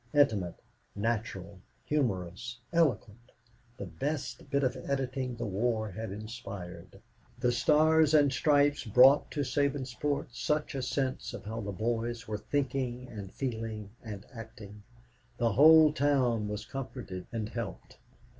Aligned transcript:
Intimate, 0.15 0.55
natural, 0.95 1.59
humorous, 1.85 2.57
eloquent, 2.73 3.31
the 3.77 3.85
best 3.85 4.49
bit 4.49 4.63
of 4.63 4.75
editing 4.75 5.35
the 5.35 5.45
war 5.45 5.91
had 5.91 6.11
inspired, 6.11 6.99
The 7.37 7.51
Stars 7.51 8.15
and 8.15 8.33
Stripes 8.33 8.83
brought 8.83 9.29
to 9.29 9.41
Sabinsport 9.41 10.29
such 10.33 10.73
a 10.73 10.81
sense 10.81 11.35
of 11.35 11.45
how 11.45 11.61
the 11.61 11.71
boys 11.71 12.27
were 12.27 12.39
thinking 12.39 13.09
and 13.11 13.31
feeling 13.31 13.91
and 14.01 14.25
acting, 14.33 14.81
the 15.37 15.51
whole 15.51 15.93
town 15.93 16.47
was 16.47 16.65
comforted 16.65 17.27
and 17.31 17.49
helped. 17.49 17.99